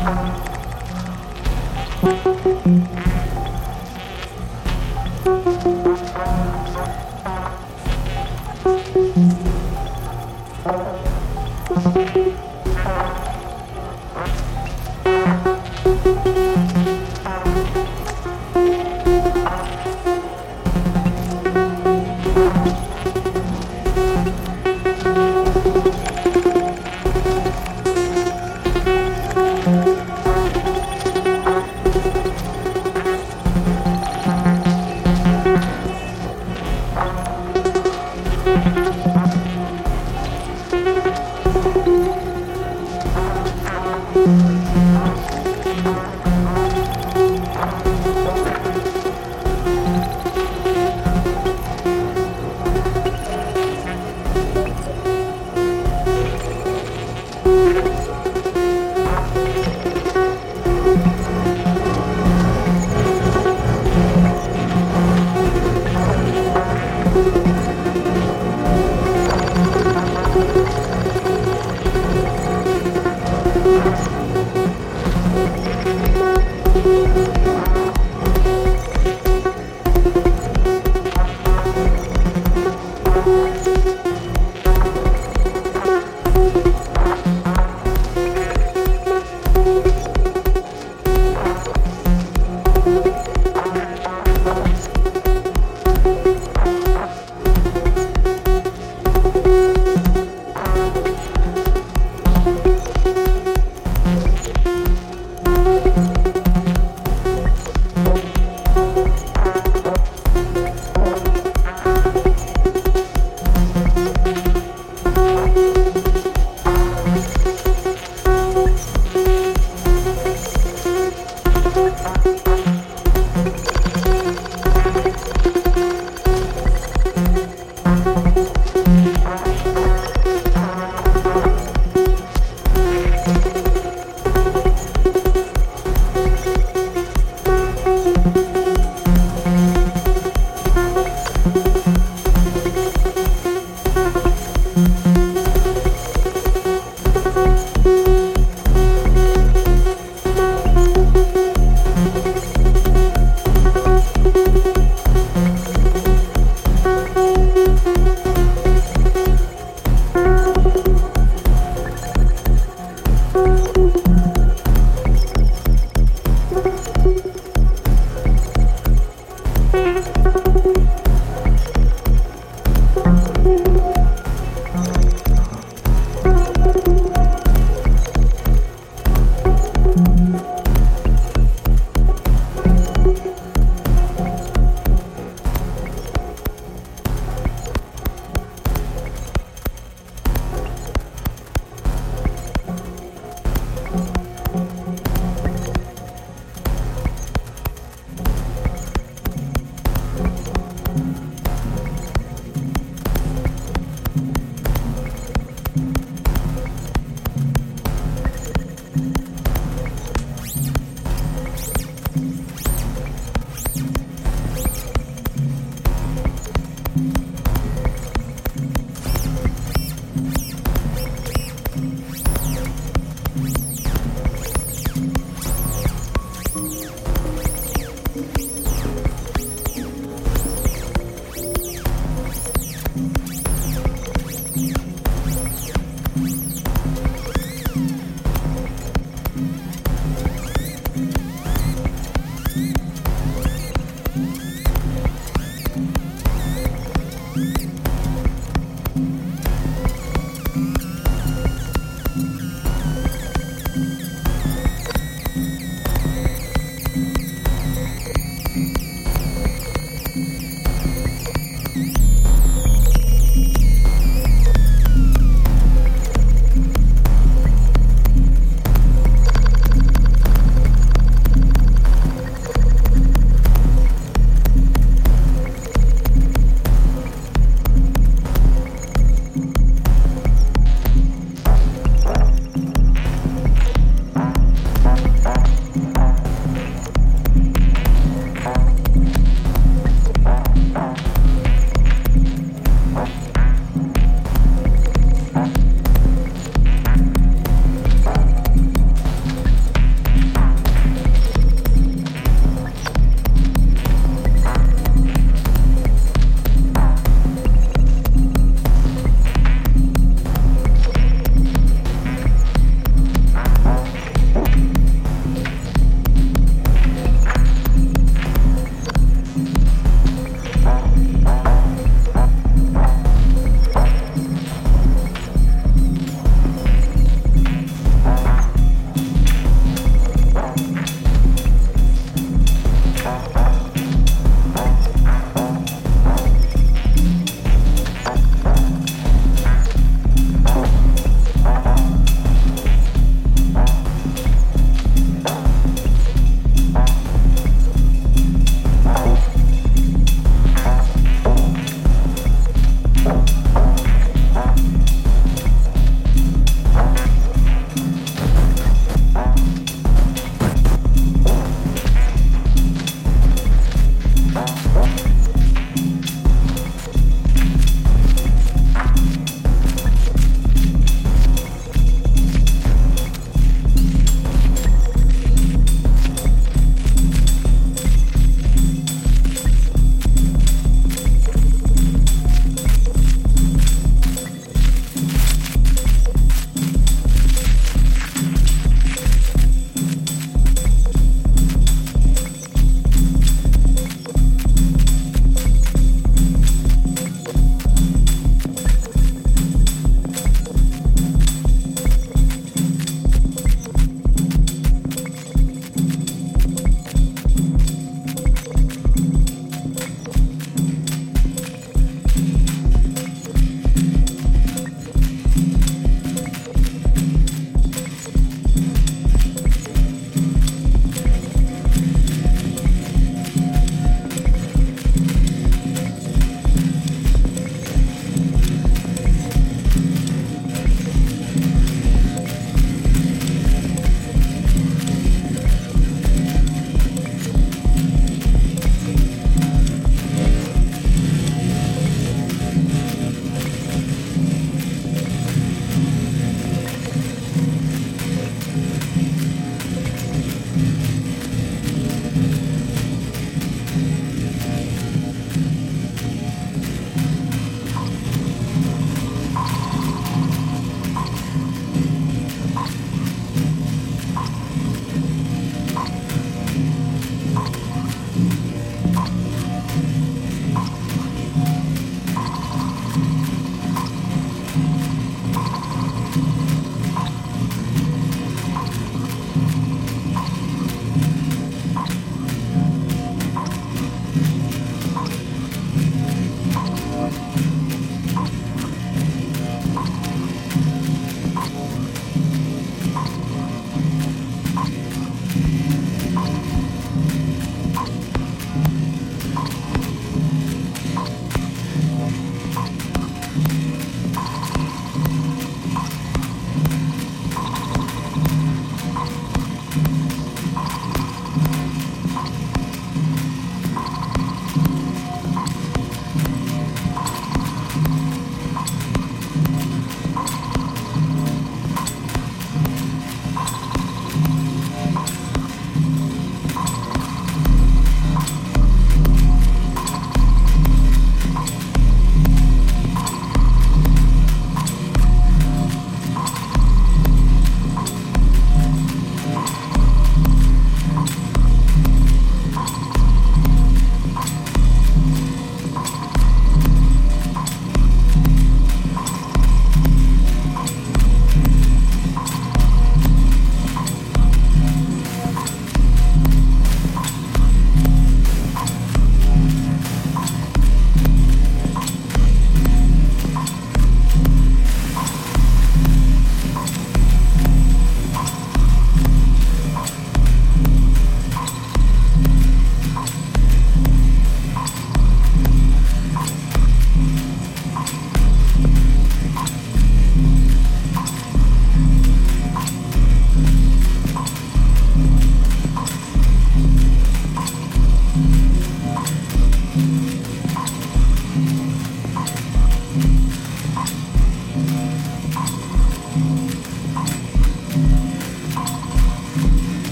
[0.00, 0.40] Música